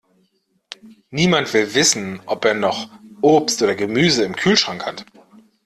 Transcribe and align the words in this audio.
Niemand 1.11 1.53
will 1.53 1.75
wissen, 1.75 2.21
ob 2.25 2.43
er 2.45 2.55
noch 2.55 2.89
Obst 3.21 3.61
oder 3.61 3.75
Gemüse 3.75 4.23
im 4.23 4.35
Kühlschrank 4.35 4.83
hat. 4.83 5.05